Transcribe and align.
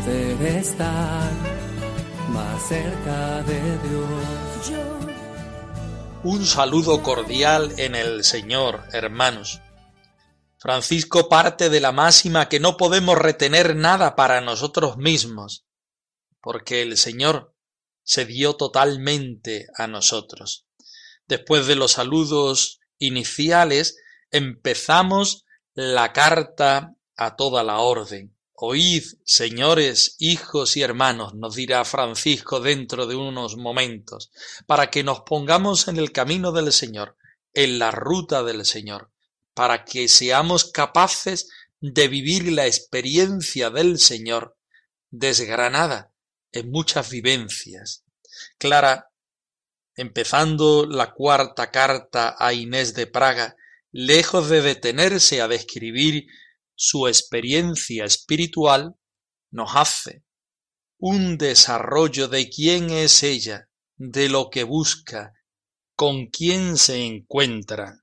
Poder 0.00 0.42
estar 0.56 1.30
más 2.30 2.68
cerca 2.68 3.42
de 3.42 3.60
Dios. 3.88 4.72
Un 6.22 6.46
saludo 6.46 7.02
cordial 7.02 7.72
en 7.78 7.94
el 7.94 8.24
Señor, 8.24 8.84
hermanos. 8.92 9.60
Francisco 10.58 11.28
parte 11.28 11.70
de 11.70 11.80
la 11.80 11.92
máxima 11.92 12.48
que 12.48 12.60
no 12.60 12.76
podemos 12.76 13.16
retener 13.16 13.76
nada 13.76 14.16
para 14.16 14.40
nosotros 14.40 14.96
mismos, 14.96 15.66
porque 16.40 16.82
el 16.82 16.96
Señor 16.96 17.54
se 18.02 18.26
dio 18.26 18.54
totalmente 18.56 19.66
a 19.76 19.86
nosotros. 19.86 20.66
Después 21.26 21.66
de 21.66 21.76
los 21.76 21.92
saludos 21.92 22.80
iniciales, 22.98 23.96
empezamos 24.30 25.44
la 25.74 26.12
carta 26.12 26.94
a 27.16 27.36
toda 27.36 27.62
la 27.64 27.78
orden. 27.78 28.36
Oíd, 28.62 29.04
señores, 29.24 30.16
hijos 30.18 30.76
y 30.76 30.82
hermanos, 30.82 31.34
nos 31.34 31.54
dirá 31.54 31.82
Francisco 31.86 32.60
dentro 32.60 33.06
de 33.06 33.16
unos 33.16 33.56
momentos, 33.56 34.30
para 34.66 34.90
que 34.90 35.02
nos 35.02 35.20
pongamos 35.20 35.88
en 35.88 35.96
el 35.96 36.12
camino 36.12 36.52
del 36.52 36.70
Señor, 36.70 37.16
en 37.54 37.78
la 37.78 37.90
ruta 37.90 38.42
del 38.42 38.66
Señor, 38.66 39.10
para 39.54 39.86
que 39.86 40.08
seamos 40.08 40.66
capaces 40.66 41.48
de 41.80 42.08
vivir 42.08 42.52
la 42.52 42.66
experiencia 42.66 43.70
del 43.70 43.98
Señor 43.98 44.58
desgranada 45.08 46.12
en 46.52 46.70
muchas 46.70 47.08
vivencias. 47.08 48.04
Clara 48.58 49.10
empezando 49.96 50.84
la 50.84 51.14
cuarta 51.14 51.70
carta 51.70 52.36
a 52.38 52.52
Inés 52.52 52.92
de 52.92 53.06
Praga, 53.06 53.56
lejos 53.90 54.50
de 54.50 54.60
detenerse 54.60 55.40
a 55.40 55.48
describir 55.48 56.26
su 56.82 57.08
experiencia 57.08 58.06
espiritual, 58.06 58.96
nos 59.50 59.72
hace 59.76 60.24
un 60.98 61.36
desarrollo 61.36 62.26
de 62.26 62.48
quién 62.48 62.88
es 62.88 63.22
ella, 63.22 63.68
de 63.98 64.30
lo 64.30 64.48
que 64.48 64.64
busca, 64.64 65.34
con 65.94 66.28
quién 66.28 66.78
se 66.78 67.04
encuentra 67.04 68.02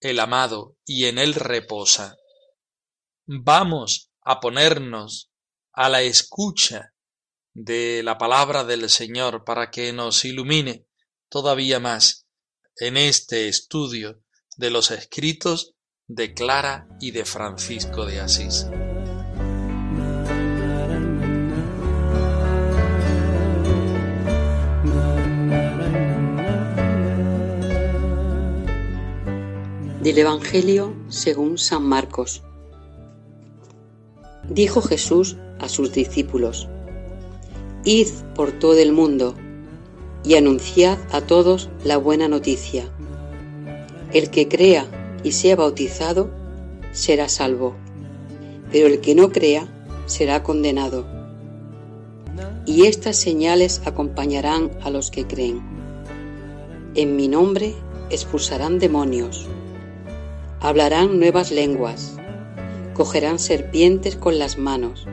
el 0.00 0.18
amado 0.18 0.78
y 0.86 1.04
en 1.04 1.18
él 1.18 1.34
reposa. 1.34 2.16
Vamos 3.26 4.10
a 4.22 4.40
ponernos 4.40 5.30
a 5.74 5.90
la 5.90 6.00
escucha 6.00 6.94
de 7.52 8.02
la 8.02 8.16
palabra 8.16 8.64
del 8.64 8.88
Señor 8.88 9.44
para 9.44 9.70
que 9.70 9.92
nos 9.92 10.24
ilumine 10.24 10.86
todavía 11.28 11.80
más 11.80 12.26
en 12.76 12.96
este 12.96 13.48
estudio 13.48 14.22
de 14.56 14.70
los 14.70 14.90
escritos 14.90 15.75
de 16.08 16.34
Clara 16.34 16.86
y 17.00 17.10
de 17.10 17.24
Francisco 17.24 18.06
de 18.06 18.20
Asís. 18.20 18.68
Del 30.00 30.16
Evangelio 30.16 30.94
según 31.08 31.58
San 31.58 31.82
Marcos. 31.82 32.44
Dijo 34.48 34.82
Jesús 34.82 35.36
a 35.58 35.68
sus 35.68 35.92
discípulos, 35.92 36.68
Id 37.84 38.06
por 38.36 38.52
todo 38.52 38.78
el 38.78 38.92
mundo 38.92 39.34
y 40.22 40.36
anunciad 40.36 40.98
a 41.10 41.20
todos 41.20 41.68
la 41.82 41.96
buena 41.96 42.28
noticia. 42.28 42.88
El 44.12 44.30
que 44.30 44.46
crea 44.46 44.88
y 45.26 45.32
sea 45.32 45.56
bautizado 45.56 46.30
será 46.92 47.28
salvo, 47.28 47.74
pero 48.70 48.86
el 48.86 49.00
que 49.00 49.16
no 49.16 49.32
crea 49.32 49.66
será 50.06 50.44
condenado. 50.44 51.04
Y 52.64 52.86
estas 52.86 53.16
señales 53.16 53.82
acompañarán 53.84 54.70
a 54.82 54.90
los 54.90 55.10
que 55.10 55.26
creen. 55.26 55.60
En 56.94 57.16
mi 57.16 57.26
nombre 57.26 57.74
expulsarán 58.08 58.78
demonios, 58.78 59.48
hablarán 60.60 61.18
nuevas 61.18 61.50
lenguas, 61.50 62.18
cogerán 62.94 63.40
serpientes 63.40 64.14
con 64.14 64.38
las 64.38 64.58
manos. 64.58 65.08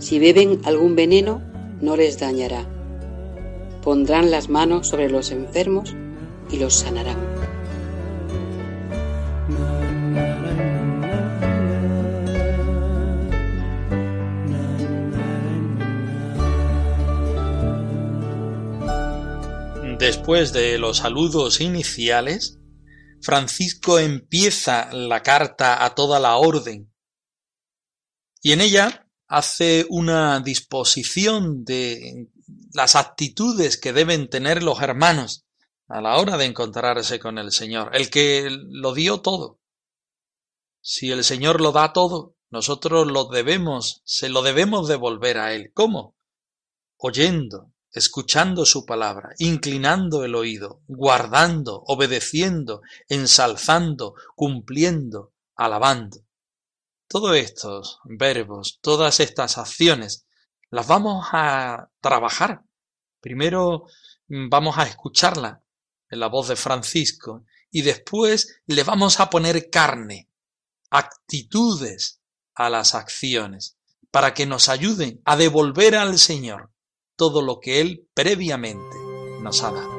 Si 0.00 0.18
beben 0.18 0.62
algún 0.64 0.96
veneno, 0.96 1.42
no 1.80 1.94
les 1.94 2.18
dañará 2.18 2.66
pondrán 3.86 4.32
las 4.32 4.48
manos 4.48 4.88
sobre 4.88 5.08
los 5.08 5.30
enfermos 5.30 5.94
y 6.50 6.56
los 6.56 6.74
sanarán. 6.74 7.35
Después 20.06 20.52
de 20.52 20.78
los 20.78 20.98
saludos 20.98 21.60
iniciales, 21.60 22.60
Francisco 23.22 23.98
empieza 23.98 24.88
la 24.92 25.24
carta 25.24 25.84
a 25.84 25.96
toda 25.96 26.20
la 26.20 26.36
orden 26.36 26.94
y 28.40 28.52
en 28.52 28.60
ella 28.60 29.10
hace 29.26 29.84
una 29.88 30.38
disposición 30.38 31.64
de 31.64 32.28
las 32.72 32.94
actitudes 32.94 33.78
que 33.78 33.92
deben 33.92 34.30
tener 34.30 34.62
los 34.62 34.80
hermanos 34.80 35.44
a 35.88 36.00
la 36.00 36.18
hora 36.18 36.36
de 36.36 36.44
encontrarse 36.44 37.18
con 37.18 37.36
el 37.36 37.50
Señor, 37.50 37.90
el 37.92 38.08
que 38.08 38.48
lo 38.48 38.94
dio 38.94 39.22
todo. 39.22 39.58
Si 40.82 41.10
el 41.10 41.24
Señor 41.24 41.60
lo 41.60 41.72
da 41.72 41.92
todo, 41.92 42.36
nosotros 42.48 43.08
lo 43.08 43.24
debemos, 43.24 44.02
se 44.04 44.28
lo 44.28 44.42
debemos 44.42 44.86
devolver 44.86 45.38
a 45.38 45.52
Él. 45.52 45.72
¿Cómo? 45.74 46.16
Oyendo, 46.96 47.72
escuchando 47.92 48.66
su 48.66 48.84
palabra, 48.84 49.30
inclinando 49.38 50.24
el 50.24 50.34
oído, 50.34 50.82
guardando, 50.86 51.82
obedeciendo, 51.86 52.82
ensalzando, 53.08 54.14
cumpliendo, 54.34 55.32
alabando. 55.54 56.18
Todos 57.08 57.36
estos 57.36 58.00
verbos, 58.04 58.78
todas 58.80 59.20
estas 59.20 59.58
acciones, 59.58 60.26
las 60.70 60.86
vamos 60.86 61.26
a 61.32 61.88
trabajar 62.00 62.66
Primero 63.26 63.86
mm, 64.28 64.48
vamos 64.48 64.78
a 64.78 64.84
escucharla 64.84 65.60
en 66.08 66.20
la 66.20 66.28
voz 66.28 66.46
de 66.46 66.54
Francisco 66.54 67.44
y 67.72 67.82
después 67.82 68.60
le 68.66 68.84
vamos 68.84 69.18
a 69.18 69.28
poner 69.28 69.68
carne, 69.68 70.30
actitudes 70.90 72.20
a 72.54 72.70
las 72.70 72.94
acciones, 72.94 73.78
para 74.12 74.32
que 74.32 74.46
nos 74.46 74.68
ayuden 74.68 75.20
a 75.24 75.36
devolver 75.36 75.96
al 75.96 76.20
Señor 76.20 76.70
todo 77.16 77.42
lo 77.42 77.60
que 77.60 77.80
Él 77.80 78.06
previamente 78.14 78.96
nos 79.42 79.62
ha 79.62 79.70
dado. 79.72 79.96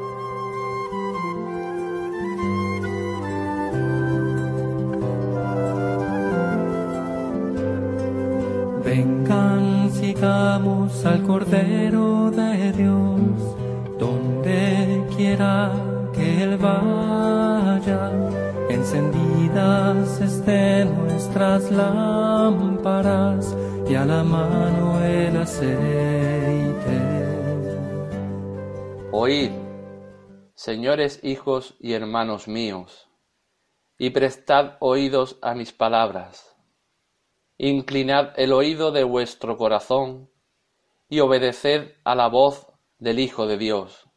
Vengan, 8.85 9.91
sigamos 9.91 11.05
al 11.05 11.23
Cordero 11.23 12.31
de 12.31 12.71
Dios, 12.71 13.97
donde 13.99 15.03
quiera 15.15 15.73
que 16.13 16.43
Él 16.43 16.57
vaya, 16.57 18.11
encendidas 18.69 20.21
estén 20.21 20.95
nuestras 20.95 21.69
lámparas 21.71 23.55
y 23.89 23.95
a 23.95 24.05
la 24.05 24.23
mano 24.23 25.03
el 25.03 25.37
aceite. 25.37 26.66
Oíd, 29.19 29.49
señores 30.53 31.21
hijos 31.23 31.73
y 31.79 31.93
hermanos 31.93 32.47
míos, 32.47 33.09
y 33.97 34.11
prestad 34.11 34.77
oídos 34.79 35.39
a 35.41 35.55
mis 35.55 35.73
palabras 35.73 36.55
inclinad 37.57 38.39
el 38.39 38.53
oído 38.53 38.91
de 38.91 39.03
vuestro 39.03 39.57
corazón, 39.57 40.29
y 41.09 41.19
obedeced 41.21 41.95
a 42.03 42.13
la 42.13 42.27
voz 42.27 42.67
del 42.99 43.17
Hijo 43.17 43.47
de 43.47 43.57
Dios. 43.57 44.07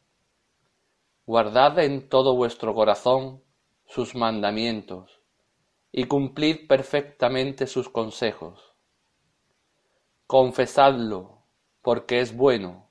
Guardad 1.25 1.79
en 1.79 2.07
todo 2.07 2.35
vuestro 2.35 2.75
corazón 2.75 3.43
sus 3.87 4.13
mandamientos, 4.13 5.19
y 5.91 6.03
cumplid 6.03 6.67
perfectamente 6.67 7.65
sus 7.65 7.89
consejos. 7.89 8.75
Confesadlo, 10.27 11.47
porque 11.81 12.19
es 12.19 12.37
bueno, 12.37 12.90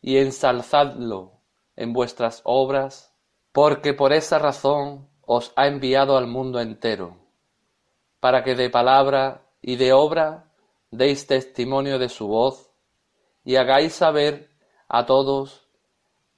y 0.00 0.18
ensalzadlo 0.18 1.40
en 1.76 1.92
vuestras 1.92 2.40
obras, 2.44 3.14
porque 3.52 3.94
por 3.94 4.12
esa 4.12 4.38
razón 4.38 5.08
os 5.22 5.52
ha 5.56 5.66
enviado 5.66 6.16
al 6.16 6.26
mundo 6.26 6.60
entero, 6.60 7.16
para 8.20 8.42
que 8.42 8.54
de 8.54 8.70
palabra 8.70 9.46
y 9.60 9.76
de 9.76 9.92
obra 9.92 10.52
deis 10.90 11.26
testimonio 11.26 11.98
de 11.98 12.08
su 12.08 12.28
voz, 12.28 12.70
y 13.44 13.56
hagáis 13.56 13.94
saber 13.94 14.50
a 14.88 15.06
todos 15.06 15.68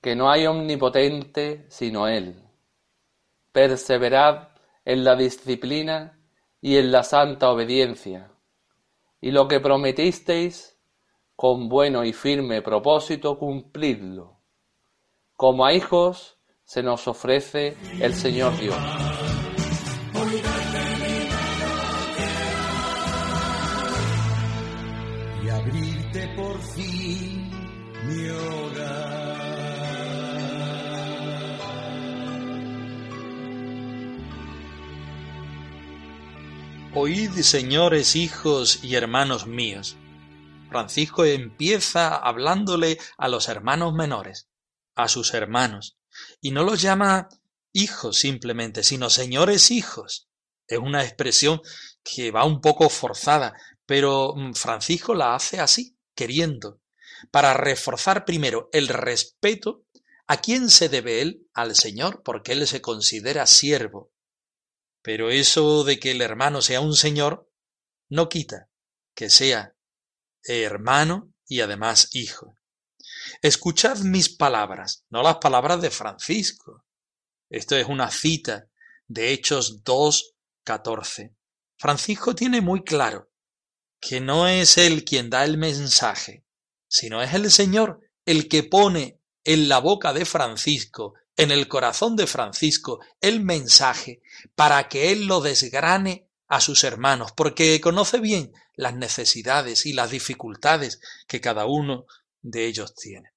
que 0.00 0.16
no 0.16 0.30
hay 0.30 0.46
omnipotente 0.46 1.66
sino 1.68 2.08
Él. 2.08 2.42
Perseverad 3.52 4.48
en 4.84 5.04
la 5.04 5.14
disciplina 5.14 6.18
y 6.60 6.76
en 6.76 6.90
la 6.90 7.02
santa 7.02 7.50
obediencia, 7.50 8.30
y 9.20 9.30
lo 9.30 9.48
que 9.48 9.60
prometisteis 9.60 10.79
con 11.40 11.70
bueno 11.70 12.04
y 12.04 12.12
firme 12.12 12.60
propósito 12.60 13.38
cumplidlo. 13.38 14.42
Como 15.34 15.64
a 15.64 15.72
hijos 15.72 16.38
se 16.64 16.82
nos 16.82 17.08
ofrece 17.08 17.78
el 17.98 18.12
Señor 18.12 18.54
Dios. 18.58 18.76
Y 25.42 25.48
abrirte 25.48 26.28
por 26.36 26.60
fin 26.60 27.50
mi 28.06 28.28
hogar. 28.28 29.30
Oíd, 36.92 37.30
señores, 37.30 38.14
hijos 38.14 38.84
y 38.84 38.94
hermanos 38.94 39.46
míos. 39.46 39.96
Francisco 40.70 41.24
empieza 41.24 42.16
hablándole 42.16 42.98
a 43.18 43.28
los 43.28 43.48
hermanos 43.48 43.92
menores, 43.92 44.48
a 44.94 45.08
sus 45.08 45.34
hermanos, 45.34 45.98
y 46.40 46.52
no 46.52 46.64
los 46.64 46.80
llama 46.80 47.28
hijos 47.72 48.18
simplemente, 48.18 48.82
sino 48.82 49.10
señores 49.10 49.70
hijos. 49.70 50.28
Es 50.66 50.78
una 50.78 51.02
expresión 51.02 51.60
que 52.02 52.30
va 52.30 52.44
un 52.44 52.60
poco 52.60 52.88
forzada, 52.88 53.54
pero 53.84 54.34
mm, 54.36 54.54
Francisco 54.54 55.14
la 55.14 55.34
hace 55.34 55.60
así, 55.60 55.96
queriendo, 56.14 56.80
para 57.30 57.54
reforzar 57.54 58.24
primero 58.24 58.68
el 58.72 58.88
respeto 58.88 59.84
a 60.26 60.40
quién 60.40 60.70
se 60.70 60.88
debe 60.88 61.20
él 61.20 61.48
al 61.52 61.74
Señor, 61.74 62.22
porque 62.22 62.52
él 62.52 62.66
se 62.68 62.80
considera 62.80 63.46
siervo, 63.46 64.12
pero 65.02 65.30
eso 65.30 65.84
de 65.84 65.98
que 65.98 66.10
el 66.12 66.22
hermano 66.22 66.62
sea 66.62 66.80
un 66.80 66.94
señor 66.94 67.50
no 68.08 68.28
quita 68.28 68.68
que 69.14 69.30
sea 69.30 69.74
hermano 70.44 71.32
y 71.46 71.60
además 71.60 72.08
hijo. 72.12 72.56
Escuchad 73.42 73.98
mis 73.98 74.28
palabras, 74.28 75.04
no 75.10 75.22
las 75.22 75.36
palabras 75.36 75.80
de 75.80 75.90
Francisco. 75.90 76.84
Esto 77.48 77.76
es 77.76 77.86
una 77.86 78.10
cita 78.10 78.68
de 79.06 79.32
Hechos 79.32 79.82
2.14. 79.84 81.34
Francisco 81.76 82.34
tiene 82.34 82.60
muy 82.60 82.84
claro 82.84 83.30
que 84.00 84.20
no 84.20 84.46
es 84.46 84.78
él 84.78 85.04
quien 85.04 85.30
da 85.30 85.44
el 85.44 85.58
mensaje, 85.58 86.44
sino 86.88 87.22
es 87.22 87.34
el 87.34 87.50
Señor 87.50 88.00
el 88.24 88.48
que 88.48 88.62
pone 88.62 89.20
en 89.44 89.68
la 89.68 89.78
boca 89.78 90.12
de 90.12 90.24
Francisco 90.24 91.14
en 91.36 91.50
el 91.50 91.68
corazón 91.68 92.16
de 92.16 92.26
Francisco 92.26 93.00
el 93.20 93.40
mensaje 93.40 94.20
para 94.54 94.88
que 94.88 95.10
él 95.10 95.26
lo 95.26 95.40
desgrane 95.40 96.29
a 96.50 96.60
sus 96.60 96.82
hermanos, 96.82 97.32
porque 97.32 97.80
conoce 97.80 98.18
bien 98.18 98.52
las 98.74 98.94
necesidades 98.96 99.86
y 99.86 99.92
las 99.92 100.10
dificultades 100.10 101.00
que 101.28 101.40
cada 101.40 101.64
uno 101.64 102.06
de 102.42 102.66
ellos 102.66 102.94
tiene. 102.96 103.30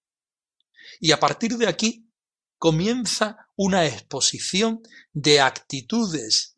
Y 1.00 1.12
a 1.12 1.20
partir 1.20 1.56
de 1.58 1.68
aquí 1.68 2.10
comienza 2.58 3.50
una 3.56 3.86
exposición 3.86 4.82
de 5.12 5.42
actitudes 5.42 6.56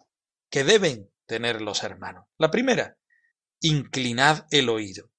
que 0.49 0.63
deben 0.63 1.11
tener 1.25 1.61
los 1.61 1.83
hermanos. 1.83 2.25
La 2.37 2.49
primera, 2.49 2.97
inclinad 3.59 4.45
el 4.49 4.69
oído. 4.69 5.11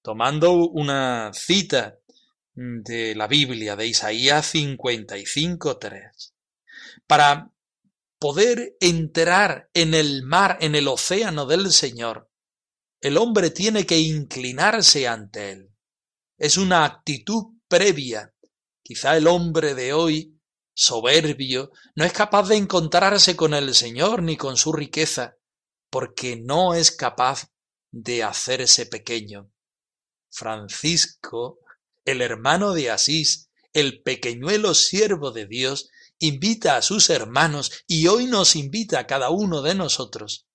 Tomando 0.00 0.52
una 0.54 1.30
cita 1.34 1.98
de 2.54 3.14
la 3.14 3.26
Biblia, 3.26 3.76
de 3.76 3.86
Isaías 3.86 4.54
55.3, 4.54 6.32
para 7.06 7.50
poder 8.24 8.74
entrar 8.80 9.68
en 9.74 9.92
el 9.92 10.22
mar, 10.22 10.56
en 10.62 10.74
el 10.74 10.88
océano 10.88 11.44
del 11.44 11.70
Señor, 11.70 12.30
el 13.02 13.18
hombre 13.18 13.50
tiene 13.50 13.84
que 13.84 13.98
inclinarse 13.98 15.06
ante 15.06 15.50
Él. 15.50 15.74
Es 16.38 16.56
una 16.56 16.86
actitud 16.86 17.58
previa. 17.68 18.34
Quizá 18.82 19.18
el 19.18 19.26
hombre 19.26 19.74
de 19.74 19.92
hoy, 19.92 20.40
soberbio, 20.72 21.70
no 21.96 22.06
es 22.06 22.14
capaz 22.14 22.48
de 22.48 22.56
encontrarse 22.56 23.36
con 23.36 23.52
el 23.52 23.74
Señor 23.74 24.22
ni 24.22 24.38
con 24.38 24.56
su 24.56 24.72
riqueza, 24.72 25.36
porque 25.90 26.36
no 26.42 26.72
es 26.72 26.92
capaz 26.92 27.50
de 27.90 28.22
hacerse 28.22 28.86
pequeño. 28.86 29.50
Francisco 30.30 31.58
el 32.06 32.22
hermano 32.22 32.72
de 32.72 32.90
Asís, 32.90 33.50
el 33.74 34.02
pequeñuelo 34.02 34.72
siervo 34.72 35.30
de 35.30 35.44
Dios, 35.46 35.90
invita 36.26 36.76
a 36.76 36.82
sus 36.82 37.10
hermanos 37.10 37.70
y 37.86 38.06
hoy 38.06 38.26
nos 38.26 38.56
invita 38.56 38.98
a 38.98 39.06
cada 39.06 39.30
uno 39.30 39.62
de 39.62 39.74
nosotros 39.74 40.46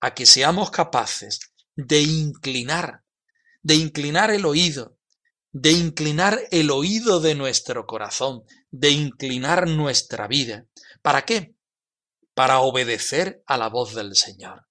a 0.00 0.14
que 0.14 0.26
seamos 0.26 0.70
capaces 0.70 1.52
de 1.76 2.02
inclinar, 2.02 3.04
de 3.62 3.76
inclinar 3.76 4.30
el 4.32 4.44
oído, 4.44 4.98
de 5.52 5.72
inclinar 5.72 6.40
el 6.50 6.70
oído 6.70 7.20
de 7.20 7.34
nuestro 7.34 7.86
corazón, 7.86 8.42
de 8.70 8.90
inclinar 8.90 9.68
nuestra 9.68 10.26
vida. 10.26 10.66
¿Para 11.02 11.24
qué? 11.24 11.54
Para 12.34 12.60
obedecer 12.60 13.44
a 13.46 13.56
la 13.56 13.68
voz 13.68 13.94
del 13.94 14.16
Señor. 14.16 14.66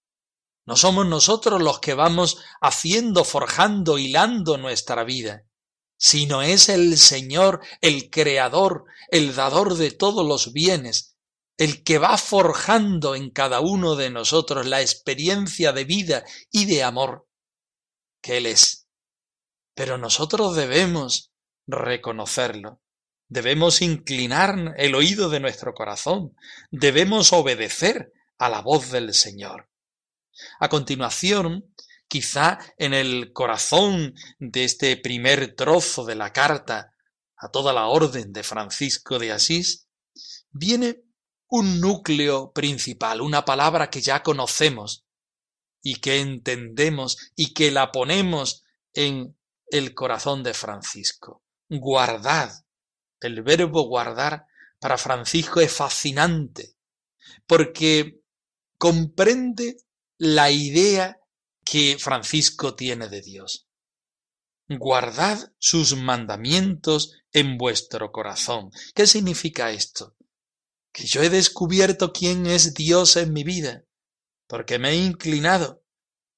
No 0.66 0.76
somos 0.76 1.08
nosotros 1.08 1.62
los 1.62 1.80
que 1.80 1.94
vamos 1.94 2.40
haciendo, 2.60 3.24
forjando, 3.24 3.98
hilando 3.98 4.58
nuestra 4.58 5.04
vida 5.04 5.46
sino 6.02 6.42
es 6.42 6.68
el 6.68 6.98
Señor, 6.98 7.62
el 7.80 8.10
Creador, 8.10 8.86
el 9.10 9.36
dador 9.36 9.76
de 9.76 9.92
todos 9.92 10.26
los 10.26 10.52
bienes, 10.52 11.16
el 11.58 11.84
que 11.84 12.00
va 12.00 12.18
forjando 12.18 13.14
en 13.14 13.30
cada 13.30 13.60
uno 13.60 13.96
de 13.96 14.10
nosotros 14.10 14.66
la 14.66 14.82
experiencia 14.82 15.74
de 15.74 15.84
vida 15.84 16.26
y 16.50 16.66
de 16.66 16.82
amor 16.82 17.28
que 18.20 18.38
Él 18.38 18.48
es. 18.48 18.88
Pero 19.76 20.00
nosotros 20.00 20.56
debemos 20.56 21.32
reconocerlo, 21.68 22.82
debemos 23.28 23.84
inclinar 23.84 24.74
el 24.78 24.96
oído 24.96 25.30
de 25.30 25.40
nuestro 25.40 25.76
corazón, 25.76 26.36
debemos 26.72 27.32
obedecer 27.32 28.12
a 28.40 28.50
la 28.50 28.62
voz 28.62 28.90
del 28.90 29.14
Señor. 29.14 29.70
A 30.60 30.68
continuación, 30.68 31.72
quizá 32.12 32.60
en 32.78 32.94
el 32.94 33.32
corazón 33.32 34.16
de 34.38 34.66
este 34.66 34.98
primer 34.98 35.56
trozo 35.56 36.04
de 36.04 36.16
la 36.16 36.34
carta 36.34 36.94
a 37.38 37.48
toda 37.48 37.72
la 37.72 37.88
orden 37.88 38.34
de 38.34 38.44
Francisco 38.44 39.18
de 39.18 39.32
Asís, 39.32 39.88
viene 40.50 41.04
un 41.48 41.80
núcleo 41.80 42.52
principal, 42.52 43.22
una 43.22 43.46
palabra 43.46 43.90
que 43.90 44.02
ya 44.02 44.24
conocemos 44.24 45.06
y 45.82 46.02
que 46.02 46.20
entendemos 46.20 47.32
y 47.34 47.54
que 47.54 47.72
la 47.72 47.94
ponemos 47.94 48.66
en 48.94 49.38
el 49.68 49.94
corazón 49.94 50.44
de 50.44 50.54
Francisco. 50.54 51.46
Guardad. 51.70 52.52
El 53.22 53.42
verbo 53.42 53.84
guardar 53.84 54.48
para 54.82 54.98
Francisco 54.98 55.62
es 55.62 55.72
fascinante 55.72 56.76
porque 57.48 58.20
comprende 58.78 59.78
la 60.18 60.52
idea 60.52 61.21
que 61.72 61.98
Francisco 61.98 62.76
tiene 62.76 63.08
de 63.08 63.22
Dios. 63.22 63.70
Guardad 64.68 65.54
sus 65.58 65.96
mandamientos 65.96 67.14
en 67.32 67.58
vuestro 67.58 68.12
corazón. 68.12 68.72
¿Qué 68.94 69.08
significa 69.08 69.72
esto? 69.72 70.18
Que 70.92 71.06
yo 71.06 71.24
he 71.24 71.30
descubierto 71.30 72.12
quién 72.12 72.46
es 72.46 72.74
Dios 72.74 73.16
en 73.16 73.32
mi 73.32 73.46
vida, 73.46 73.86
porque 74.48 74.80
me 74.80 74.90
he 74.90 74.96
inclinado, 74.98 75.82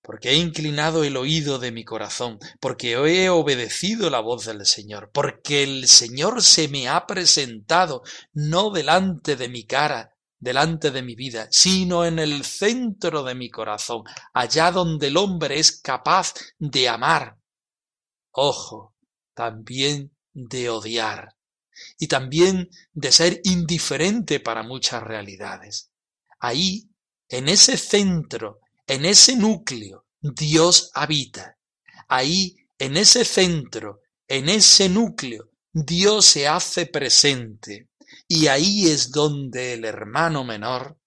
porque 0.04 0.30
he 0.30 0.36
inclinado 0.36 1.04
el 1.04 1.18
oído 1.18 1.58
de 1.58 1.72
mi 1.72 1.84
corazón, 1.84 2.38
porque 2.60 2.92
he 2.92 3.30
obedecido 3.30 4.12
la 4.12 4.20
voz 4.20 4.46
del 4.46 4.68
Señor, 4.68 5.10
porque 5.12 5.64
el 5.64 5.88
Señor 5.88 6.44
se 6.44 6.68
me 6.68 6.90
ha 6.90 7.08
presentado 7.08 8.04
no 8.34 8.70
delante 8.70 9.36
de 9.36 9.50
mi 9.50 9.66
cara, 9.66 10.13
delante 10.44 10.92
de 10.92 11.02
mi 11.02 11.16
vida, 11.16 11.48
sino 11.50 12.06
en 12.06 12.20
el 12.20 12.44
centro 12.44 13.24
de 13.24 13.34
mi 13.34 13.50
corazón, 13.50 14.04
allá 14.34 14.72
donde 14.72 15.08
el 15.08 15.18
hombre 15.18 15.60
es 15.60 15.80
capaz 15.82 16.34
de 16.60 16.90
amar. 16.90 17.38
Ojo, 18.32 18.96
también 19.34 20.16
de 20.34 20.70
odiar 20.70 21.36
y 21.98 22.08
también 22.08 22.70
de 22.92 23.12
ser 23.12 23.40
indiferente 23.44 24.40
para 24.40 24.64
muchas 24.64 25.02
realidades. 25.02 25.92
Ahí 26.40 26.90
en 27.30 27.48
ese 27.48 27.78
centro, 27.78 28.60
en 28.86 29.06
ese 29.06 29.36
núcleo, 29.36 30.06
Dios 30.22 30.92
habita. 30.94 31.58
Ahí, 32.08 32.56
en 32.78 32.98
ese 32.98 33.26
centro, 33.26 34.02
en 34.28 34.50
ese 34.50 34.90
núcleo, 34.90 35.50
Dios 35.72 36.26
se 36.26 36.48
hace 36.48 36.86
presente. 36.86 37.90
Y 38.36 38.48
ahí 38.48 38.88
es 38.88 39.12
donde 39.12 39.74
el 39.74 39.86
hermano 39.86 40.44
menor, 40.44 40.98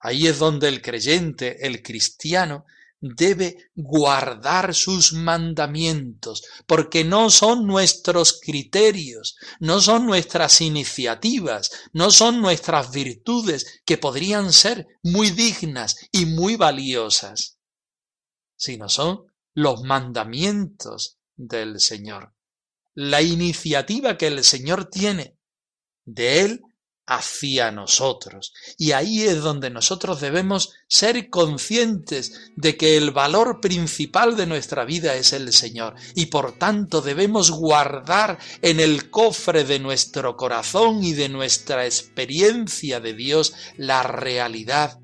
ahí 0.00 0.26
es 0.26 0.40
donde 0.40 0.66
el 0.66 0.82
creyente, 0.82 1.64
el 1.64 1.80
cristiano, 1.80 2.64
debe 3.00 3.70
guardar 3.76 4.74
sus 4.74 5.12
mandamientos, 5.12 6.42
porque 6.66 7.04
no 7.04 7.30
son 7.30 7.68
nuestros 7.68 8.40
criterios, 8.40 9.36
no 9.60 9.80
son 9.80 10.06
nuestras 10.06 10.60
iniciativas, 10.60 11.70
no 11.92 12.10
son 12.10 12.40
nuestras 12.40 12.90
virtudes 12.90 13.80
que 13.84 13.96
podrían 13.96 14.52
ser 14.52 14.88
muy 15.04 15.30
dignas 15.30 16.08
y 16.10 16.26
muy 16.26 16.56
valiosas, 16.56 17.58
sino 18.56 18.88
son 18.88 19.26
los 19.54 19.84
mandamientos 19.84 21.16
del 21.36 21.78
Señor, 21.78 22.34
la 22.94 23.22
iniciativa 23.22 24.18
que 24.18 24.26
el 24.26 24.42
Señor 24.42 24.86
tiene 24.86 25.36
de 26.04 26.40
Él 26.40 26.62
hacia 27.06 27.70
nosotros. 27.70 28.52
Y 28.78 28.92
ahí 28.92 29.22
es 29.22 29.40
donde 29.40 29.70
nosotros 29.70 30.20
debemos 30.20 30.74
ser 30.88 31.30
conscientes 31.30 32.52
de 32.56 32.76
que 32.76 32.96
el 32.96 33.10
valor 33.10 33.60
principal 33.60 34.36
de 34.36 34.46
nuestra 34.46 34.84
vida 34.84 35.14
es 35.14 35.32
el 35.32 35.52
Señor 35.52 35.94
y 36.14 36.26
por 36.26 36.52
tanto 36.58 37.02
debemos 37.02 37.50
guardar 37.50 38.38
en 38.62 38.80
el 38.80 39.10
cofre 39.10 39.64
de 39.64 39.78
nuestro 39.78 40.36
corazón 40.36 41.02
y 41.02 41.12
de 41.12 41.28
nuestra 41.28 41.84
experiencia 41.86 43.00
de 43.00 43.14
Dios 43.14 43.54
la 43.76 44.02
realidad 44.02 44.98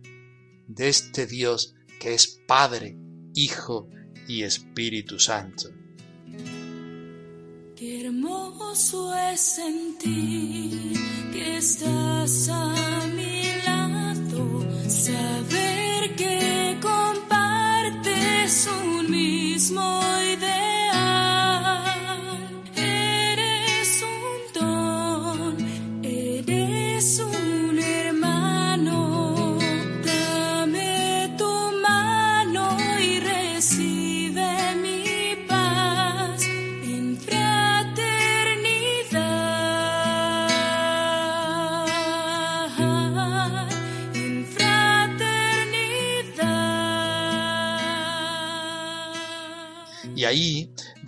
de 0.67 0.89
este 0.89 1.27
Dios 1.27 1.75
que 1.99 2.15
es 2.15 2.41
Padre, 2.47 2.97
Hijo 3.35 3.89
y 4.29 4.43
Espíritu 4.43 5.19
Santo. 5.19 5.78
Qué 7.79 8.07
hermoso 8.07 9.15
es 9.15 9.41
sentir 9.41 10.95
que 11.33 11.59
estás 11.59 12.49
a 12.49 13.07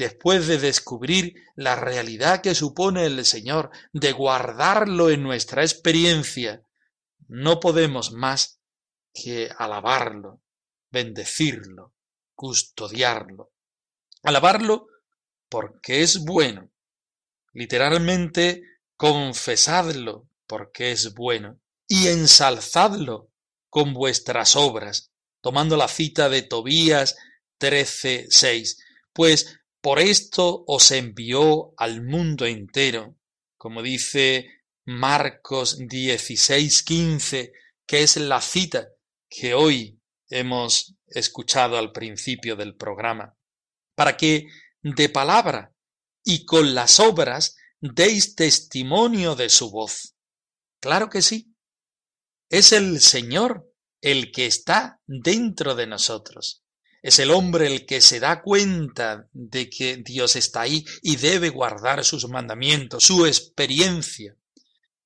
después 0.00 0.46
de 0.46 0.58
descubrir 0.58 1.34
la 1.54 1.76
realidad 1.76 2.40
que 2.40 2.54
supone 2.54 3.04
el 3.04 3.22
Señor, 3.26 3.70
de 3.92 4.12
guardarlo 4.12 5.10
en 5.10 5.22
nuestra 5.22 5.62
experiencia, 5.62 6.64
no 7.28 7.60
podemos 7.60 8.12
más 8.12 8.60
que 9.12 9.50
alabarlo, 9.58 10.40
bendecirlo, 10.90 11.92
custodiarlo. 12.34 13.52
Alabarlo 14.22 14.86
porque 15.50 16.02
es 16.02 16.24
bueno. 16.24 16.70
Literalmente, 17.52 18.62
confesadlo 18.96 20.30
porque 20.46 20.92
es 20.92 21.12
bueno. 21.12 21.60
Y 21.86 22.08
ensalzadlo 22.08 23.30
con 23.68 23.92
vuestras 23.92 24.56
obras, 24.56 25.12
tomando 25.42 25.76
la 25.76 25.88
cita 25.88 26.30
de 26.30 26.40
Tobías 26.40 27.16
13.6 27.58 28.78
pues 29.12 29.59
por 29.80 29.98
esto 29.98 30.64
os 30.66 30.90
envió 30.90 31.72
al 31.76 32.02
mundo 32.02 32.46
entero, 32.46 33.16
como 33.56 33.82
dice 33.82 34.48
Marcos 34.84 35.78
16:15, 35.78 37.52
que 37.86 38.02
es 38.02 38.16
la 38.16 38.40
cita 38.40 38.88
que 39.28 39.54
hoy 39.54 40.00
hemos 40.28 40.94
escuchado 41.06 41.78
al 41.78 41.92
principio 41.92 42.56
del 42.56 42.76
programa, 42.76 43.36
para 43.94 44.16
que 44.16 44.48
de 44.82 45.08
palabra 45.08 45.74
y 46.24 46.44
con 46.44 46.74
las 46.74 47.00
obras 47.00 47.56
deis 47.80 48.34
testimonio 48.34 49.34
de 49.34 49.48
su 49.48 49.70
voz. 49.70 50.14
Claro 50.80 51.08
que 51.08 51.22
sí. 51.22 51.54
Es 52.48 52.72
el 52.72 53.00
Señor 53.00 53.72
el 54.00 54.32
que 54.32 54.46
está 54.46 55.00
dentro 55.06 55.74
de 55.74 55.86
nosotros. 55.86 56.64
Es 57.02 57.18
el 57.18 57.30
hombre 57.30 57.66
el 57.66 57.86
que 57.86 58.00
se 58.00 58.20
da 58.20 58.42
cuenta 58.42 59.28
de 59.32 59.70
que 59.70 59.96
Dios 59.96 60.36
está 60.36 60.62
ahí 60.62 60.84
y 61.02 61.16
debe 61.16 61.48
guardar 61.48 62.04
sus 62.04 62.28
mandamientos, 62.28 63.02
su 63.02 63.26
experiencia. 63.26 64.36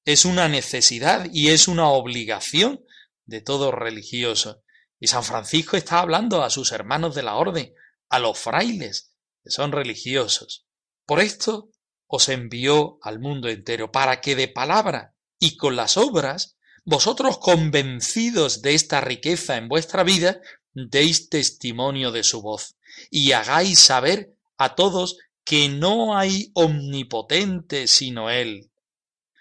Es 0.04 0.24
una 0.24 0.48
necesidad 0.48 1.28
y 1.32 1.50
es 1.50 1.68
una 1.68 1.88
obligación 1.88 2.84
de 3.26 3.40
todo 3.40 3.70
religioso. 3.70 4.62
Y 4.98 5.06
San 5.06 5.24
Francisco 5.24 5.76
está 5.76 6.00
hablando 6.00 6.42
a 6.42 6.50
sus 6.50 6.72
hermanos 6.72 7.14
de 7.14 7.22
la 7.22 7.36
orden, 7.36 7.72
a 8.08 8.18
los 8.18 8.38
frailes, 8.38 9.12
que 9.42 9.50
son 9.50 9.72
religiosos. 9.72 10.66
Por 11.06 11.20
esto 11.20 11.70
os 12.06 12.28
envió 12.28 12.98
al 13.02 13.20
mundo 13.20 13.48
entero, 13.48 13.92
para 13.92 14.20
que 14.20 14.36
de 14.36 14.48
palabra 14.48 15.14
y 15.38 15.56
con 15.56 15.76
las 15.76 15.96
obras, 15.96 16.56
vosotros 16.84 17.38
convencidos 17.38 18.62
de 18.62 18.74
esta 18.74 19.00
riqueza 19.00 19.56
en 19.56 19.68
vuestra 19.68 20.02
vida, 20.02 20.40
deis 20.75 21.28
testimonio 21.28 22.12
de 22.12 22.25
su 22.25 22.43
voz 22.43 22.76
y 23.11 23.33
hagáis 23.33 23.78
saber 23.78 24.37
a 24.59 24.75
todos 24.75 25.19
que 25.45 25.69
no 25.69 26.16
hay 26.16 26.50
omnipotente 26.54 27.87
sino 27.87 28.31
Él. 28.31 28.71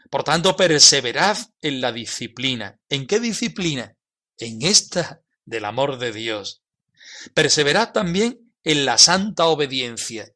Por 0.10 0.24
tanto, 0.24 0.56
perseverad 0.56 1.38
en 1.62 1.82
la 1.82 1.92
disciplina. 1.92 2.80
¿En 2.90 3.08
qué 3.08 3.20
disciplina? 3.20 3.96
En 4.38 4.62
esta 4.62 5.24
del 5.46 5.66
amor 5.66 5.98
de 5.98 6.12
Dios. 6.12 6.62
Perseverad 7.34 7.94
también 7.94 8.54
en 8.63 8.86
la 8.86 8.98
santa 8.98 9.48
obediencia, 9.48 10.32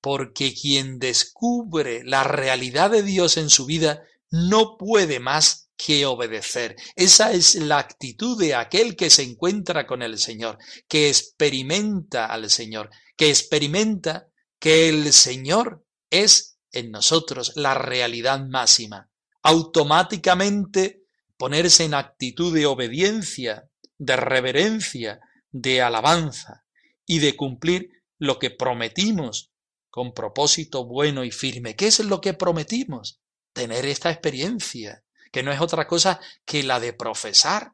porque 0.00 0.54
quien 0.54 0.98
descubre 0.98 2.02
la 2.04 2.24
realidad 2.24 2.90
de 2.90 3.02
Dios 3.02 3.36
en 3.36 3.50
su 3.50 3.66
vida 3.66 4.02
no 4.30 4.76
puede 4.78 5.20
más 5.20 5.68
obedecer. 6.06 6.76
Esa 6.96 7.32
es 7.32 7.54
la 7.56 7.78
actitud 7.78 8.38
de 8.38 8.54
aquel 8.54 8.96
que 8.96 9.10
se 9.10 9.22
encuentra 9.22 9.86
con 9.86 10.02
el 10.02 10.18
Señor, 10.18 10.58
que 10.88 11.08
experimenta 11.08 12.26
al 12.26 12.50
Señor, 12.50 12.90
que 13.16 13.28
experimenta 13.30 14.28
que 14.58 14.88
el 14.88 15.12
Señor 15.12 15.84
es 16.10 16.58
en 16.72 16.90
nosotros 16.90 17.52
la 17.56 17.74
realidad 17.74 18.40
máxima. 18.48 19.10
Automáticamente 19.42 21.02
ponerse 21.36 21.84
en 21.84 21.94
actitud 21.94 22.54
de 22.54 22.66
obediencia, 22.66 23.68
de 23.98 24.16
reverencia, 24.16 25.20
de 25.50 25.82
alabanza 25.82 26.64
y 27.04 27.18
de 27.18 27.36
cumplir 27.36 27.90
lo 28.18 28.38
que 28.38 28.50
prometimos 28.50 29.52
con 29.90 30.14
propósito 30.14 30.86
bueno 30.86 31.24
y 31.24 31.30
firme. 31.30 31.76
¿Qué 31.76 31.88
es 31.88 31.98
lo 32.00 32.20
que 32.20 32.34
prometimos? 32.34 33.20
Tener 33.52 33.84
esta 33.84 34.10
experiencia, 34.10 35.02
que 35.32 35.42
no 35.42 35.50
es 35.50 35.60
otra 35.60 35.88
cosa 35.88 36.20
que 36.44 36.62
la 36.62 36.78
de 36.78 36.92
profesar 36.92 37.72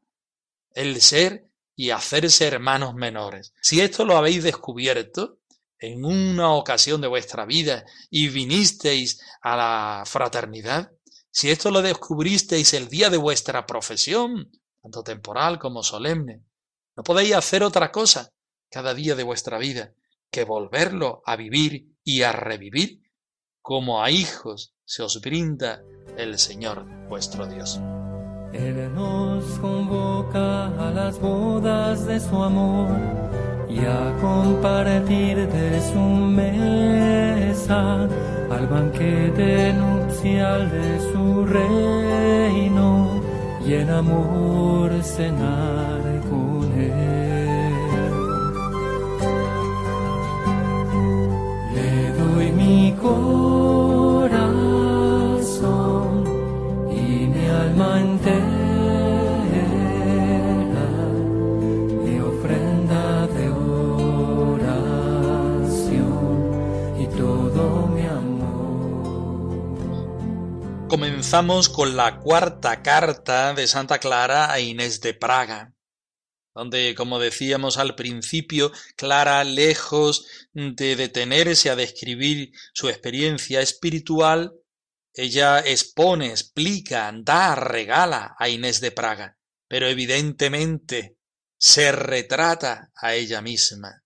el 0.72 1.02
ser 1.02 1.50
y 1.76 1.90
hacerse 1.90 2.46
hermanos 2.46 2.94
menores. 2.94 3.52
Si 3.60 3.80
esto 3.80 4.04
lo 4.04 4.16
habéis 4.16 4.44
descubierto 4.44 5.40
en 5.78 6.04
una 6.04 6.52
ocasión 6.52 7.00
de 7.00 7.08
vuestra 7.08 7.44
vida 7.44 7.84
y 8.10 8.28
vinisteis 8.28 9.20
a 9.42 9.56
la 9.56 10.04
fraternidad, 10.06 10.92
si 11.30 11.50
esto 11.50 11.70
lo 11.70 11.82
descubristeis 11.82 12.72
el 12.74 12.88
día 12.88 13.10
de 13.10 13.16
vuestra 13.16 13.66
profesión, 13.66 14.50
tanto 14.80 15.02
temporal 15.02 15.58
como 15.58 15.82
solemne, 15.82 16.42
no 16.96 17.02
podéis 17.02 17.34
hacer 17.34 17.62
otra 17.62 17.92
cosa 17.92 18.32
cada 18.70 18.94
día 18.94 19.14
de 19.14 19.22
vuestra 19.24 19.58
vida 19.58 19.94
que 20.30 20.44
volverlo 20.44 21.22
a 21.26 21.36
vivir 21.36 21.96
y 22.04 22.22
a 22.22 22.32
revivir 22.32 23.02
como 23.68 24.02
a 24.02 24.10
hijos 24.10 24.72
se 24.86 25.02
os 25.02 25.20
brinda 25.20 25.82
el 26.16 26.38
Señor 26.38 26.86
vuestro 27.06 27.46
Dios. 27.46 27.78
Él 28.54 28.90
nos 28.94 29.44
convoca 29.58 30.68
a 30.68 30.90
las 30.90 31.20
bodas 31.20 32.06
de 32.06 32.18
su 32.18 32.42
amor 32.42 32.88
y 33.68 33.80
a 33.80 34.16
compartir 34.22 35.46
de 35.48 35.82
su 35.82 36.00
mesa 36.00 38.08
al 38.50 38.66
banquete 38.68 39.74
nupcial 39.74 40.70
de 40.70 41.00
su 41.12 41.44
reino 41.44 43.20
y 43.66 43.74
en 43.74 43.90
amor 43.90 44.90
cenar 45.02 46.22
comenzamos 71.30 71.68
con 71.68 71.94
la 71.94 72.20
cuarta 72.20 72.82
carta 72.82 73.52
de 73.52 73.66
Santa 73.66 73.98
Clara 73.98 74.50
a 74.50 74.60
Inés 74.60 75.02
de 75.02 75.12
Praga, 75.12 75.74
donde, 76.54 76.94
como 76.94 77.18
decíamos 77.18 77.76
al 77.76 77.94
principio, 77.94 78.72
Clara, 78.96 79.44
lejos 79.44 80.26
de 80.54 80.96
detenerse 80.96 81.68
a 81.68 81.76
describir 81.76 82.52
su 82.72 82.88
experiencia 82.88 83.60
espiritual, 83.60 84.54
ella 85.12 85.58
expone, 85.58 86.30
explica, 86.30 87.12
da, 87.14 87.54
regala 87.54 88.34
a 88.38 88.48
Inés 88.48 88.80
de 88.80 88.90
Praga, 88.90 89.36
pero 89.68 89.86
evidentemente 89.86 91.18
se 91.58 91.92
retrata 91.92 92.90
a 92.94 93.14
ella 93.16 93.42
misma. 93.42 94.02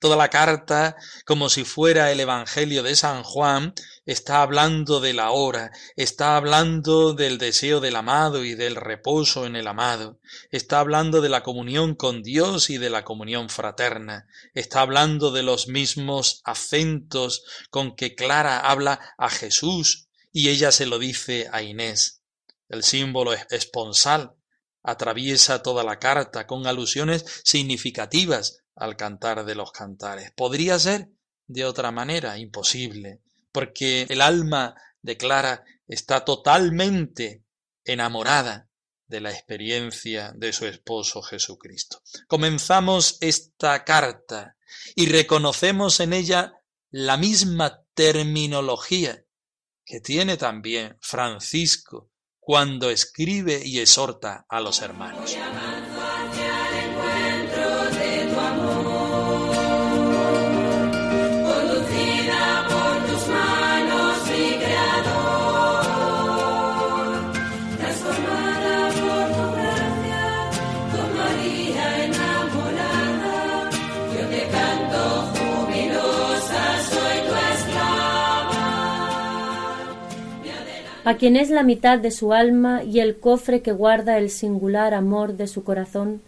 Toda 0.00 0.16
la 0.16 0.30
carta, 0.30 0.96
como 1.24 1.48
si 1.48 1.64
fuera 1.64 2.12
el 2.12 2.20
Evangelio 2.20 2.82
de 2.82 2.96
San 2.96 3.22
Juan, 3.22 3.74
está 4.06 4.42
hablando 4.42 5.00
de 5.00 5.14
la 5.14 5.30
hora, 5.30 5.72
está 5.96 6.36
hablando 6.36 7.14
del 7.14 7.38
deseo 7.38 7.80
del 7.80 7.96
amado 7.96 8.44
y 8.44 8.54
del 8.54 8.76
reposo 8.76 9.46
en 9.46 9.56
el 9.56 9.66
amado, 9.66 10.20
está 10.50 10.80
hablando 10.80 11.20
de 11.20 11.28
la 11.28 11.42
comunión 11.42 11.94
con 11.94 12.22
Dios 12.22 12.70
y 12.70 12.78
de 12.78 12.90
la 12.90 13.04
comunión 13.04 13.48
fraterna, 13.48 14.26
está 14.54 14.80
hablando 14.80 15.30
de 15.30 15.42
los 15.42 15.68
mismos 15.68 16.42
acentos 16.44 17.44
con 17.70 17.96
que 17.96 18.14
Clara 18.14 18.60
habla 18.60 19.00
a 19.16 19.30
Jesús 19.30 20.08
y 20.32 20.48
ella 20.48 20.72
se 20.72 20.86
lo 20.86 20.98
dice 20.98 21.48
a 21.52 21.62
Inés. 21.62 22.22
El 22.68 22.82
símbolo 22.82 23.32
esponsal. 23.50 24.34
Atraviesa 24.82 25.62
toda 25.62 25.82
la 25.82 25.98
carta 25.98 26.46
con 26.46 26.66
alusiones 26.66 27.24
significativas 27.44 28.63
al 28.76 28.96
cantar 28.96 29.44
de 29.44 29.54
los 29.54 29.72
cantares. 29.72 30.32
¿Podría 30.32 30.78
ser 30.78 31.10
de 31.46 31.64
otra 31.64 31.90
manera? 31.90 32.38
Imposible, 32.38 33.20
porque 33.52 34.06
el 34.08 34.20
alma 34.20 34.74
de 35.02 35.16
Clara 35.16 35.64
está 35.86 36.24
totalmente 36.24 37.44
enamorada 37.84 38.68
de 39.06 39.20
la 39.20 39.30
experiencia 39.30 40.32
de 40.34 40.52
su 40.52 40.66
esposo 40.66 41.22
Jesucristo. 41.22 42.02
Comenzamos 42.26 43.18
esta 43.20 43.84
carta 43.84 44.56
y 44.94 45.06
reconocemos 45.06 46.00
en 46.00 46.12
ella 46.12 46.54
la 46.90 47.16
misma 47.16 47.82
terminología 47.94 49.24
que 49.84 50.00
tiene 50.00 50.36
también 50.36 50.96
Francisco 51.00 52.10
cuando 52.40 52.90
escribe 52.90 53.62
y 53.64 53.80
exhorta 53.80 54.46
a 54.48 54.60
los 54.60 54.80
hermanos. 54.80 55.36
A 81.04 81.16
quien 81.16 81.36
es 81.36 81.50
la 81.50 81.62
mitad 81.62 81.98
de 81.98 82.10
su 82.10 82.32
alma 82.32 82.82
y 82.82 83.00
el 83.00 83.18
cofre 83.18 83.60
que 83.60 83.72
guarda 83.72 84.16
el 84.16 84.30
singular 84.30 84.94
amor 84.94 85.36
de 85.36 85.46
su 85.46 85.62
corazón, 85.62 86.22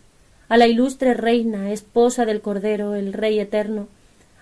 a 0.48 0.56
la 0.56 0.66
ilustre 0.66 1.14
reina, 1.14 1.72
esposa 1.72 2.26
del 2.26 2.42
Cordero, 2.42 2.94
el 2.94 3.12
Rey 3.14 3.40
eterno, 3.40 3.88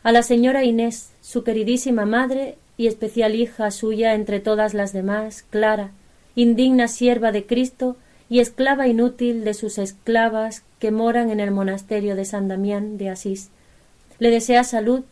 a 0.03 0.11
la 0.11 0.23
señora 0.23 0.65
Inés, 0.65 1.11
su 1.23 1.45
queridísima 1.45 2.05
madre 2.05 2.57
y 2.77 2.89
especial 2.89 3.37
hija 3.37 3.71
suya 3.71 4.15
entre 4.15 4.41
todas 4.41 4.75
las 4.75 4.93
demás, 4.93 5.45
Clara, 5.51 5.93
indigna 6.35 6.89
sierva 6.89 7.31
de 7.31 7.47
Cristo 7.47 7.97
y 8.29 8.41
esclava 8.41 8.89
inútil 8.89 9.45
de 9.45 9.55
sus 9.55 9.79
esclavas 9.79 10.65
que 10.81 10.91
moran 10.91 11.31
en 11.31 11.39
el 11.39 11.53
monasterio 11.53 12.17
de 12.17 12.25
San 12.25 12.49
Damián 12.49 12.99
de 12.99 13.09
Asís. 13.09 13.51
Le 14.19 14.31
desea 14.31 14.65
salud 14.65 15.05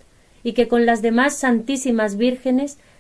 y 0.43 0.55
que 0.55 0.67
con 0.67 0.85
las 0.85 1.01
demás 1.01 1.37
santísimas 1.37 2.17
vírgenes 2.17 2.79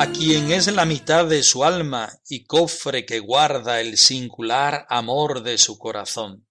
a 0.00 0.10
quien 0.12 0.50
es 0.50 0.66
la 0.72 0.86
mitad 0.86 1.26
de 1.26 1.42
su 1.42 1.62
alma 1.62 2.10
y 2.26 2.44
cofre 2.44 3.04
que 3.04 3.18
guarda 3.18 3.82
el 3.82 3.98
singular 3.98 4.86
amor 4.88 5.42
de 5.42 5.58
su 5.58 5.76
corazón. 5.76 6.48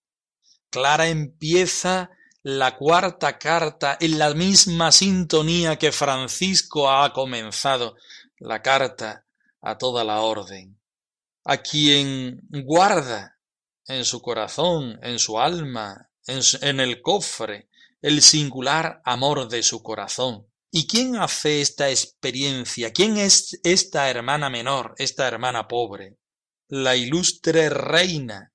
Clara 0.70 1.08
empieza 1.08 2.12
la 2.44 2.78
cuarta 2.78 3.40
carta 3.40 3.98
en 4.00 4.20
la 4.20 4.36
misma 4.36 4.92
sintonía 4.92 5.80
que 5.80 5.92
Francisco 5.92 6.92
ha 6.92 7.12
comenzado 7.12 7.96
la 8.38 8.62
carta 8.62 9.26
a 9.62 9.80
toda 9.80 10.04
la 10.04 10.22
orden, 10.22 10.80
a 11.44 11.58
quien 11.58 12.42
guarda 12.52 13.40
en 13.88 14.06
su 14.06 14.22
corazón, 14.22 15.00
en 15.02 15.18
su 15.18 15.40
alma, 15.40 16.12
en, 16.28 16.42
en 16.62 16.80
el 16.80 17.02
cofre, 17.02 17.68
el 18.04 18.22
singular 18.22 19.02
amor 19.04 19.50
de 19.50 19.64
su 19.64 19.82
corazón 19.82 20.49
¿Y 20.72 20.86
quién 20.86 21.16
hace 21.16 21.62
esta 21.62 21.90
experiencia? 21.90 22.94
¿Quién 22.94 23.18
es 23.18 23.60
esta 23.64 24.10
hermana 24.10 24.50
menor, 24.50 24.94
esta 24.98 25.28
hermana 25.28 25.68
pobre? 25.68 26.18
La 26.68 26.96
ilustre 26.96 27.70
reina, 27.70 28.54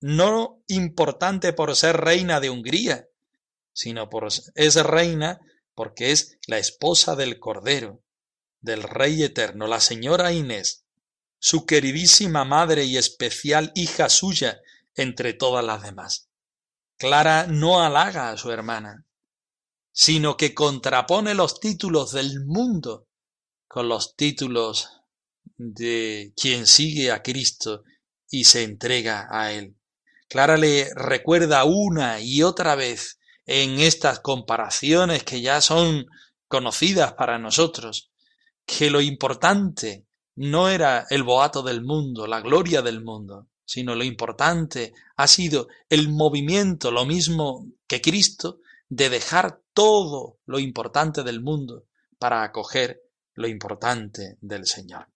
no 0.00 0.62
importante 0.68 1.52
por 1.52 1.76
ser 1.76 1.98
reina 1.98 2.40
de 2.40 2.48
Hungría, 2.48 3.06
sino 3.74 4.08
por 4.08 4.28
es 4.54 4.74
reina 4.82 5.40
porque 5.74 6.12
es 6.12 6.38
la 6.46 6.56
esposa 6.56 7.14
del 7.16 7.38
Cordero, 7.38 8.02
del 8.62 8.82
Rey 8.82 9.22
Eterno, 9.22 9.66
la 9.66 9.80
señora 9.80 10.32
Inés, 10.32 10.86
su 11.38 11.66
queridísima 11.66 12.46
madre 12.46 12.84
y 12.84 12.96
especial 12.96 13.72
hija 13.74 14.08
suya 14.08 14.60
entre 14.94 15.34
todas 15.34 15.62
las 15.62 15.82
demás. 15.82 16.30
Clara 16.96 17.46
no 17.46 17.84
halaga 17.84 18.30
a 18.30 18.38
su 18.38 18.50
hermana, 18.50 19.04
sino 19.98 20.36
que 20.36 20.52
contrapone 20.52 21.32
los 21.32 21.58
títulos 21.58 22.12
del 22.12 22.44
mundo 22.44 23.08
con 23.66 23.88
los 23.88 24.14
títulos 24.14 24.90
de 25.56 26.34
quien 26.36 26.66
sigue 26.66 27.10
a 27.10 27.22
Cristo 27.22 27.82
y 28.28 28.44
se 28.44 28.62
entrega 28.62 29.26
a 29.30 29.52
Él. 29.54 29.74
Clara 30.28 30.58
le 30.58 30.90
recuerda 30.94 31.64
una 31.64 32.20
y 32.20 32.42
otra 32.42 32.74
vez 32.74 33.18
en 33.46 33.80
estas 33.80 34.20
comparaciones 34.20 35.24
que 35.24 35.40
ya 35.40 35.62
son 35.62 36.04
conocidas 36.46 37.14
para 37.14 37.38
nosotros, 37.38 38.10
que 38.66 38.90
lo 38.90 39.00
importante 39.00 40.04
no 40.34 40.68
era 40.68 41.06
el 41.08 41.22
boato 41.22 41.62
del 41.62 41.82
mundo, 41.82 42.26
la 42.26 42.42
gloria 42.42 42.82
del 42.82 43.02
mundo, 43.02 43.48
sino 43.64 43.94
lo 43.94 44.04
importante 44.04 44.92
ha 45.16 45.26
sido 45.26 45.68
el 45.88 46.10
movimiento, 46.10 46.90
lo 46.90 47.06
mismo 47.06 47.66
que 47.86 48.02
Cristo, 48.02 48.60
de 48.90 49.08
dejar 49.08 49.62
todo 49.76 50.38
lo 50.46 50.58
importante 50.58 51.22
del 51.22 51.42
mundo 51.42 51.84
para 52.18 52.42
acoger 52.42 53.02
lo 53.34 53.46
importante 53.46 54.38
del 54.40 54.66
Señor. 54.66 55.06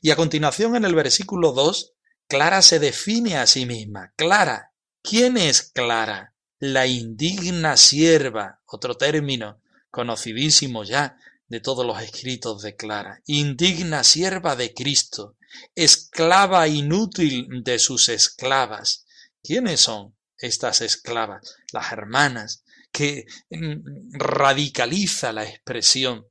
Y 0.00 0.12
a 0.12 0.16
continuación 0.16 0.76
en 0.76 0.84
el 0.84 0.94
versículo 0.94 1.50
2, 1.50 1.94
Clara 2.28 2.62
se 2.62 2.78
define 2.78 3.38
a 3.38 3.46
sí 3.48 3.66
misma. 3.66 4.12
Clara, 4.16 4.72
¿quién 5.02 5.36
es 5.36 5.62
Clara? 5.62 6.36
La 6.60 6.86
indigna 6.86 7.76
sierva, 7.76 8.60
otro 8.66 8.96
término 8.96 9.60
conocidísimo 9.90 10.84
ya 10.84 11.16
de 11.48 11.58
todos 11.58 11.84
los 11.84 12.00
escritos 12.00 12.62
de 12.62 12.76
Clara. 12.76 13.20
Indigna 13.26 14.04
sierva 14.04 14.54
de 14.54 14.72
Cristo, 14.72 15.36
esclava 15.74 16.68
inútil 16.68 17.64
de 17.64 17.80
sus 17.80 18.08
esclavas. 18.08 19.06
¿Quiénes 19.42 19.80
son 19.80 20.16
estas 20.38 20.82
esclavas? 20.82 21.56
Las 21.72 21.90
hermanas, 21.90 22.61
que 22.92 23.24
mm, 23.50 24.12
radicaliza 24.12 25.32
la 25.32 25.44
expresión. 25.44 26.26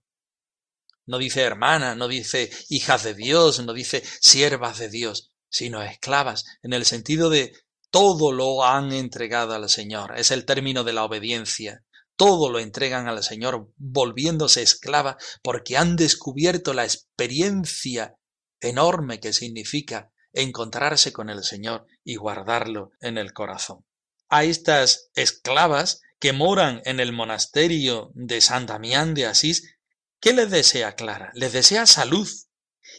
No 1.06 1.18
dice 1.18 1.42
hermana, 1.42 1.96
no 1.96 2.08
dice 2.08 2.52
hijas 2.70 3.04
de 3.04 3.16
Dios, 3.16 3.60
no 3.66 3.74
dice 3.74 4.04
siervas 4.22 4.78
de 4.80 4.90
Dios, 4.90 5.32
sino 5.50 5.82
esclavas, 5.82 6.46
en 6.62 6.74
el 6.74 6.86
sentido 6.86 7.30
de 7.30 7.54
todo 7.90 8.32
lo 8.32 8.64
han 8.64 8.94
entregado 8.94 9.54
al 9.54 9.70
Señor. 9.70 10.18
Es 10.18 10.32
el 10.32 10.46
término 10.46 10.84
de 10.86 10.94
la 10.94 11.04
obediencia. 11.04 11.84
Todo 12.16 12.50
lo 12.50 12.60
entregan 12.60 13.08
al 13.08 13.22
Señor 13.24 13.70
volviéndose 13.76 14.62
esclava 14.62 15.18
porque 15.44 15.76
han 15.76 15.98
descubierto 15.98 16.74
la 16.74 16.86
experiencia 16.86 18.16
enorme 18.62 19.20
que 19.20 19.34
significa 19.34 20.12
encontrarse 20.32 21.12
con 21.12 21.30
el 21.30 21.44
Señor 21.44 21.86
y 22.04 22.16
guardarlo 22.16 22.92
en 23.02 23.18
el 23.18 23.34
corazón. 23.34 23.86
A 24.30 24.46
estas 24.46 25.10
esclavas 25.16 26.02
que 26.22 26.34
moran 26.34 26.84
en 26.86 27.00
el 27.00 27.14
monasterio 27.14 28.12
de 28.14 28.42
San 28.42 28.68
Damián 28.68 29.16
de 29.16 29.26
Asís, 29.26 29.76
¿qué 30.20 30.34
les 30.34 30.52
desea 30.52 30.94
Clara? 30.94 31.32
Les 31.34 31.52
desea 31.52 31.88
salud 31.88 32.30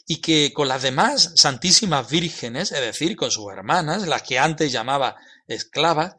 y 0.09 0.21
que 0.21 0.53
con 0.53 0.67
las 0.67 0.83
demás 0.83 1.33
santísimas 1.37 2.11
vírgenes, 2.11 2.73
es 2.73 2.81
decir, 2.81 3.15
con 3.15 3.31
sus 3.31 3.53
hermanas, 3.53 4.09
las 4.09 4.25
que 4.25 4.41
antes 4.41 4.73
llamaba 4.73 5.15
esclavas, 5.47 6.17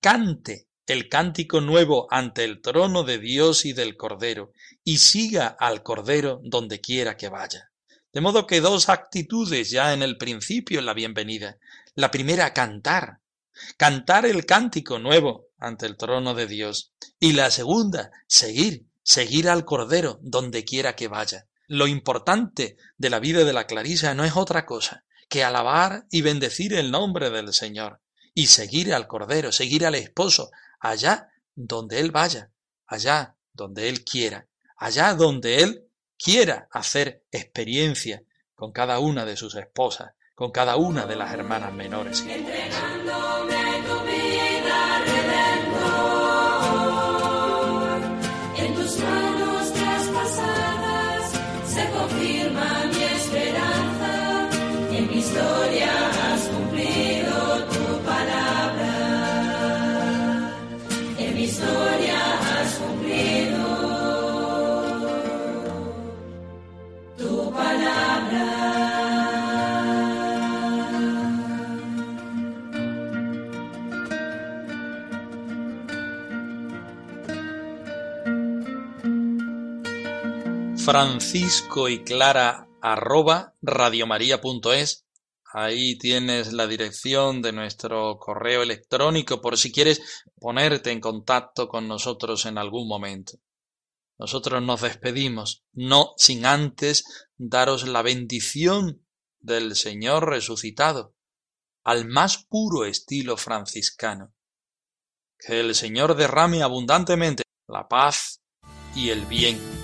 cante 0.00 0.68
el 0.86 1.08
cántico 1.08 1.60
nuevo 1.60 2.06
ante 2.10 2.44
el 2.44 2.60
trono 2.62 3.02
de 3.02 3.18
Dios 3.18 3.64
y 3.64 3.72
del 3.72 3.96
Cordero, 3.96 4.52
y 4.84 4.98
siga 4.98 5.48
al 5.58 5.82
Cordero 5.82 6.40
donde 6.44 6.80
quiera 6.80 7.16
que 7.16 7.30
vaya. 7.30 7.72
De 8.12 8.20
modo 8.20 8.46
que 8.46 8.60
dos 8.60 8.88
actitudes 8.88 9.70
ya 9.70 9.92
en 9.92 10.04
el 10.04 10.16
principio 10.18 10.78
en 10.78 10.86
la 10.86 10.94
bienvenida. 10.94 11.58
La 11.96 12.12
primera, 12.12 12.54
cantar, 12.54 13.18
cantar 13.76 14.24
el 14.24 14.46
cántico 14.46 15.00
nuevo 15.00 15.48
ante 15.64 15.86
el 15.86 15.96
trono 15.96 16.34
de 16.34 16.46
Dios. 16.46 16.92
Y 17.18 17.32
la 17.32 17.50
segunda, 17.50 18.10
seguir, 18.26 18.86
seguir 19.02 19.48
al 19.48 19.64
Cordero 19.64 20.18
donde 20.22 20.64
quiera 20.64 20.94
que 20.94 21.08
vaya. 21.08 21.46
Lo 21.66 21.86
importante 21.86 22.76
de 22.98 23.10
la 23.10 23.20
vida 23.20 23.44
de 23.44 23.52
la 23.52 23.66
Clarisa 23.66 24.14
no 24.14 24.24
es 24.24 24.36
otra 24.36 24.66
cosa 24.66 25.04
que 25.28 25.42
alabar 25.42 26.06
y 26.10 26.22
bendecir 26.22 26.74
el 26.74 26.90
nombre 26.90 27.30
del 27.30 27.52
Señor 27.52 28.00
y 28.34 28.46
seguir 28.46 28.92
al 28.92 29.06
Cordero, 29.06 29.52
seguir 29.52 29.86
al 29.86 29.94
esposo, 29.94 30.50
allá 30.80 31.30
donde 31.54 32.00
Él 32.00 32.10
vaya, 32.10 32.50
allá 32.86 33.36
donde 33.52 33.88
Él 33.88 34.04
quiera, 34.04 34.48
allá 34.76 35.14
donde 35.14 35.62
Él 35.62 35.88
quiera 36.18 36.68
hacer 36.70 37.24
experiencia 37.30 38.22
con 38.54 38.72
cada 38.72 38.98
una 38.98 39.24
de 39.24 39.36
sus 39.36 39.54
esposas, 39.54 40.12
con 40.34 40.50
cada 40.50 40.76
una 40.76 41.06
de 41.06 41.16
las 41.16 41.32
hermanas 41.32 41.72
menores. 41.72 42.24
Francisco 80.84 81.88
y 81.88 82.04
Clara 82.04 82.68
arroba 82.82 83.54
radiomaria.es. 83.62 85.06
Ahí 85.46 85.96
tienes 85.96 86.52
la 86.52 86.66
dirección 86.66 87.40
de 87.40 87.52
nuestro 87.52 88.18
correo 88.18 88.62
electrónico 88.62 89.40
por 89.40 89.56
si 89.56 89.72
quieres 89.72 90.02
ponerte 90.38 90.90
en 90.90 91.00
contacto 91.00 91.68
con 91.68 91.88
nosotros 91.88 92.44
en 92.44 92.58
algún 92.58 92.86
momento. 92.86 93.38
Nosotros 94.18 94.62
nos 94.62 94.82
despedimos, 94.82 95.64
no 95.72 96.14
sin 96.16 96.46
antes 96.46 97.04
daros 97.36 97.86
la 97.88 98.02
bendición 98.02 99.04
del 99.40 99.74
Señor 99.76 100.28
resucitado, 100.28 101.14
al 101.82 102.06
más 102.06 102.44
puro 102.44 102.84
estilo 102.84 103.36
franciscano. 103.36 104.32
Que 105.38 105.60
el 105.60 105.74
Señor 105.74 106.16
derrame 106.16 106.62
abundantemente 106.62 107.42
la 107.68 107.88
paz 107.88 108.40
y 108.94 109.10
el 109.10 109.26
bien 109.26 109.83